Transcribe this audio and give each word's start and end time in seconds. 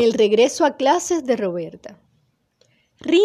El 0.00 0.14
regreso 0.14 0.64
a 0.64 0.78
clases 0.78 1.26
de 1.26 1.36
Roberta. 1.36 2.00
¡Ring! 3.00 3.20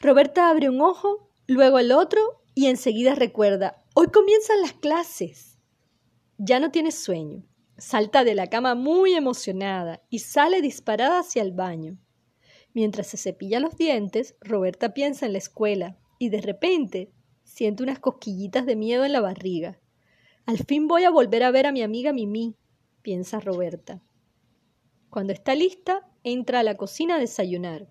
Roberta 0.00 0.48
abre 0.48 0.70
un 0.70 0.80
ojo, 0.80 1.30
luego 1.46 1.78
el 1.78 1.92
otro 1.92 2.42
y 2.54 2.68
enseguida 2.68 3.14
recuerda, 3.14 3.84
hoy 3.94 4.06
comienzan 4.06 4.62
las 4.62 4.72
clases. 4.72 5.58
Ya 6.38 6.58
no 6.58 6.70
tiene 6.70 6.90
sueño. 6.90 7.44
Salta 7.76 8.24
de 8.24 8.34
la 8.34 8.46
cama 8.46 8.74
muy 8.74 9.12
emocionada 9.12 10.02
y 10.08 10.20
sale 10.20 10.62
disparada 10.62 11.18
hacia 11.18 11.42
el 11.42 11.52
baño. 11.52 11.98
Mientras 12.72 13.08
se 13.08 13.18
cepilla 13.18 13.60
los 13.60 13.76
dientes, 13.76 14.36
Roberta 14.40 14.94
piensa 14.94 15.26
en 15.26 15.32
la 15.32 15.38
escuela 15.38 15.98
y 16.18 16.30
de 16.30 16.40
repente 16.40 17.12
siente 17.44 17.82
unas 17.82 17.98
cosquillitas 17.98 18.64
de 18.64 18.76
miedo 18.76 19.04
en 19.04 19.12
la 19.12 19.20
barriga. 19.20 19.78
Al 20.46 20.56
fin 20.56 20.88
voy 20.88 21.04
a 21.04 21.10
volver 21.10 21.42
a 21.42 21.50
ver 21.50 21.66
a 21.66 21.72
mi 21.72 21.82
amiga 21.82 22.14
Mimi, 22.14 22.56
piensa 23.02 23.38
Roberta. 23.38 24.00
Cuando 25.16 25.32
está 25.32 25.54
lista, 25.54 26.06
entra 26.24 26.60
a 26.60 26.62
la 26.62 26.76
cocina 26.76 27.14
a 27.14 27.18
desayunar, 27.18 27.88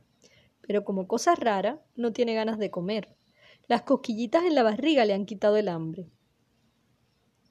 pero 0.62 0.86
como 0.86 1.08
cosa 1.08 1.34
rara, 1.34 1.84
no 1.96 2.14
tiene 2.14 2.36
ganas 2.36 2.60
de 2.60 2.70
comer. 2.70 3.18
Las 3.68 3.82
cosquillitas 3.82 4.44
en 4.44 4.54
la 4.54 4.62
barriga 4.62 5.06
le 5.06 5.16
han 5.16 5.26
quitado 5.26 5.58
el 5.58 5.70
hambre. 5.70 6.12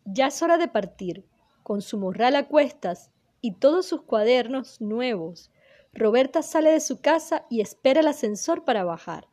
Ya 0.04 0.28
es 0.28 0.40
hora 0.42 0.58
de 0.58 0.68
partir. 0.68 1.26
Con 1.64 1.82
su 1.82 1.98
morral 1.98 2.36
a 2.36 2.46
cuestas 2.46 3.10
y 3.40 3.56
todos 3.56 3.84
sus 3.84 4.02
cuadernos 4.02 4.80
nuevos, 4.80 5.50
Roberta 5.92 6.42
sale 6.42 6.70
de 6.70 6.78
su 6.78 7.00
casa 7.00 7.44
y 7.50 7.60
espera 7.60 7.98
el 7.98 8.06
ascensor 8.06 8.64
para 8.64 8.84
bajar. 8.84 9.26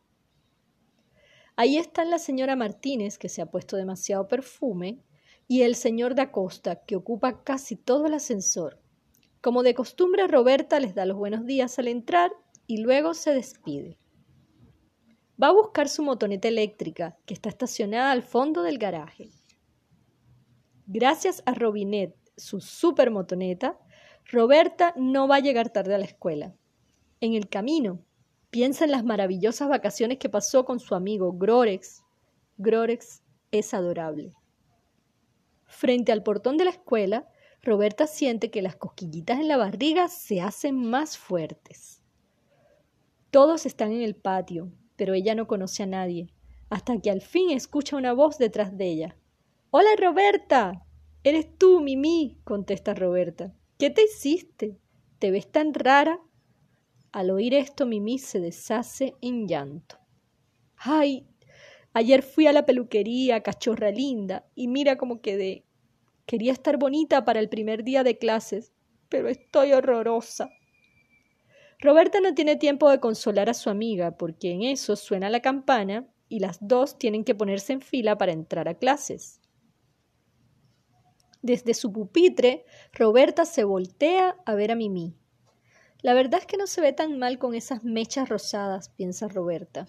Ahí 1.54 1.78
están 1.78 2.10
la 2.10 2.18
señora 2.18 2.56
Martínez, 2.56 3.16
que 3.16 3.28
se 3.28 3.42
ha 3.42 3.46
puesto 3.46 3.76
demasiado 3.76 4.26
perfume, 4.26 5.04
y 5.46 5.62
el 5.62 5.76
señor 5.76 6.16
da 6.16 6.32
Costa, 6.32 6.84
que 6.84 6.96
ocupa 6.96 7.44
casi 7.44 7.76
todo 7.76 8.06
el 8.06 8.14
ascensor. 8.14 8.81
Como 9.42 9.64
de 9.64 9.74
costumbre, 9.74 10.28
Roberta 10.28 10.78
les 10.78 10.94
da 10.94 11.04
los 11.04 11.16
buenos 11.16 11.44
días 11.44 11.76
al 11.80 11.88
entrar 11.88 12.30
y 12.68 12.76
luego 12.76 13.12
se 13.12 13.34
despide. 13.34 13.98
Va 15.42 15.48
a 15.48 15.52
buscar 15.52 15.88
su 15.88 16.04
motoneta 16.04 16.46
eléctrica, 16.46 17.18
que 17.26 17.34
está 17.34 17.48
estacionada 17.48 18.12
al 18.12 18.22
fondo 18.22 18.62
del 18.62 18.78
garaje. 18.78 19.30
Gracias 20.86 21.42
a 21.44 21.54
Robinet, 21.54 22.14
su 22.36 22.60
super 22.60 23.10
motoneta, 23.10 23.80
Roberta 24.30 24.94
no 24.96 25.26
va 25.26 25.36
a 25.36 25.40
llegar 25.40 25.70
tarde 25.70 25.96
a 25.96 25.98
la 25.98 26.04
escuela. 26.04 26.54
En 27.20 27.34
el 27.34 27.48
camino, 27.48 27.98
piensa 28.50 28.84
en 28.84 28.92
las 28.92 29.02
maravillosas 29.02 29.68
vacaciones 29.68 30.18
que 30.18 30.28
pasó 30.28 30.64
con 30.64 30.78
su 30.78 30.94
amigo 30.94 31.32
Grorex. 31.32 32.04
Grorex 32.58 33.24
es 33.50 33.74
adorable. 33.74 34.34
Frente 35.64 36.12
al 36.12 36.22
portón 36.22 36.58
de 36.58 36.66
la 36.66 36.70
escuela, 36.70 37.28
Roberta 37.64 38.08
siente 38.08 38.50
que 38.50 38.60
las 38.60 38.74
cosquillitas 38.74 39.38
en 39.38 39.46
la 39.46 39.56
barriga 39.56 40.08
se 40.08 40.40
hacen 40.40 40.74
más 40.74 41.16
fuertes. 41.16 42.02
Todos 43.30 43.66
están 43.66 43.92
en 43.92 44.02
el 44.02 44.16
patio, 44.16 44.72
pero 44.96 45.14
ella 45.14 45.36
no 45.36 45.46
conoce 45.46 45.84
a 45.84 45.86
nadie, 45.86 46.26
hasta 46.70 47.00
que 47.00 47.10
al 47.10 47.20
fin 47.20 47.50
escucha 47.50 47.96
una 47.96 48.14
voz 48.14 48.36
detrás 48.36 48.76
de 48.76 48.86
ella. 48.88 49.16
Hola 49.70 49.90
Roberta. 49.96 50.84
Eres 51.22 51.56
tú, 51.56 51.78
Mimi, 51.78 52.40
contesta 52.42 52.94
Roberta. 52.94 53.54
¿Qué 53.78 53.90
te 53.90 54.02
hiciste? 54.04 54.76
¿Te 55.20 55.30
ves 55.30 55.50
tan 55.50 55.72
rara? 55.72 56.18
Al 57.12 57.30
oír 57.30 57.54
esto, 57.54 57.86
Mimi 57.86 58.18
se 58.18 58.40
deshace 58.40 59.14
en 59.20 59.46
llanto. 59.46 59.98
Ay, 60.76 61.28
ayer 61.92 62.22
fui 62.22 62.48
a 62.48 62.52
la 62.52 62.66
peluquería, 62.66 63.44
cachorra 63.44 63.92
linda, 63.92 64.48
y 64.56 64.66
mira 64.66 64.98
cómo 64.98 65.20
quedé. 65.20 65.64
Quería 66.26 66.52
estar 66.52 66.76
bonita 66.78 67.24
para 67.24 67.40
el 67.40 67.48
primer 67.48 67.84
día 67.84 68.04
de 68.04 68.18
clases, 68.18 68.72
pero 69.08 69.28
estoy 69.28 69.72
horrorosa. 69.72 70.50
Roberta 71.80 72.20
no 72.20 72.34
tiene 72.34 72.56
tiempo 72.56 72.88
de 72.88 73.00
consolar 73.00 73.50
a 73.50 73.54
su 73.54 73.68
amiga, 73.68 74.16
porque 74.16 74.52
en 74.52 74.62
eso 74.62 74.94
suena 74.94 75.30
la 75.30 75.40
campana 75.40 76.08
y 76.28 76.38
las 76.38 76.58
dos 76.60 76.96
tienen 76.96 77.24
que 77.24 77.34
ponerse 77.34 77.72
en 77.72 77.80
fila 77.80 78.16
para 78.16 78.32
entrar 78.32 78.68
a 78.68 78.74
clases. 78.74 79.40
Desde 81.42 81.74
su 81.74 81.92
pupitre, 81.92 82.64
Roberta 82.92 83.44
se 83.44 83.64
voltea 83.64 84.36
a 84.46 84.54
ver 84.54 84.70
a 84.70 84.76
Mimi. 84.76 85.16
La 86.00 86.14
verdad 86.14 86.40
es 86.40 86.46
que 86.46 86.56
no 86.56 86.68
se 86.68 86.80
ve 86.80 86.92
tan 86.92 87.18
mal 87.18 87.38
con 87.38 87.54
esas 87.54 87.84
mechas 87.84 88.28
rosadas, 88.28 88.90
piensa 88.90 89.26
Roberta. 89.26 89.86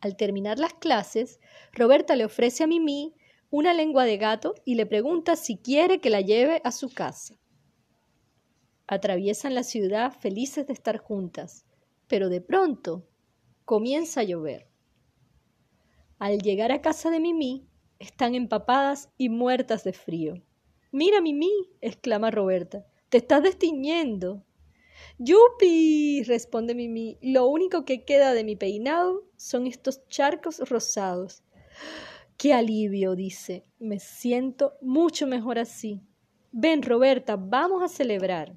Al 0.00 0.16
terminar 0.16 0.58
las 0.58 0.74
clases, 0.74 1.40
Roberta 1.72 2.16
le 2.16 2.24
ofrece 2.24 2.64
a 2.64 2.66
Mimi 2.66 3.14
una 3.50 3.74
lengua 3.74 4.04
de 4.04 4.16
gato 4.16 4.54
y 4.64 4.76
le 4.76 4.86
pregunta 4.86 5.36
si 5.36 5.56
quiere 5.58 6.00
que 6.00 6.10
la 6.10 6.20
lleve 6.20 6.60
a 6.64 6.70
su 6.70 6.88
casa. 6.94 7.36
Atraviesan 8.86 9.54
la 9.54 9.64
ciudad 9.64 10.12
felices 10.12 10.66
de 10.66 10.72
estar 10.72 10.98
juntas, 10.98 11.66
pero 12.06 12.28
de 12.28 12.40
pronto 12.40 13.06
comienza 13.64 14.20
a 14.20 14.24
llover. 14.24 14.68
Al 16.18 16.38
llegar 16.38 16.70
a 16.72 16.80
casa 16.80 17.10
de 17.10 17.20
Mimi, 17.20 17.66
están 17.98 18.34
empapadas 18.34 19.10
y 19.16 19.28
muertas 19.28 19.84
de 19.84 19.92
frío. 19.92 20.42
Mira, 20.92 21.20
Mimi, 21.20 21.50
exclama 21.80 22.30
Roberta, 22.30 22.86
te 23.08 23.18
estás 23.18 23.42
destiñendo. 23.42 24.44
¡Yupi! 25.18 26.22
responde 26.24 26.74
Mimi. 26.74 27.18
Lo 27.20 27.46
único 27.46 27.84
que 27.84 28.04
queda 28.04 28.32
de 28.34 28.44
mi 28.44 28.56
peinado 28.56 29.24
son 29.36 29.66
estos 29.66 30.06
charcos 30.08 30.68
rosados. 30.68 31.42
Qué 32.40 32.54
alivio, 32.54 33.16
dice. 33.16 33.66
Me 33.78 33.98
siento 33.98 34.72
mucho 34.80 35.26
mejor 35.26 35.58
así. 35.58 36.00
Ven, 36.52 36.82
Roberta, 36.82 37.36
vamos 37.36 37.82
a 37.82 37.88
celebrar. 37.88 38.56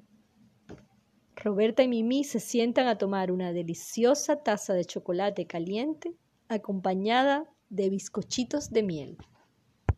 Roberta 1.36 1.82
y 1.82 1.88
Mimi 1.88 2.24
se 2.24 2.40
sientan 2.40 2.86
a 2.86 2.96
tomar 2.96 3.30
una 3.30 3.52
deliciosa 3.52 4.42
taza 4.42 4.72
de 4.72 4.86
chocolate 4.86 5.46
caliente 5.46 6.16
acompañada 6.48 7.44
de 7.68 7.90
bizcochitos 7.90 8.70
de 8.70 8.84
miel. 8.84 9.18